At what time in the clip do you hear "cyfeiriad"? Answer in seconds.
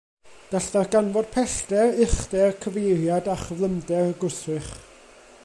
2.65-3.31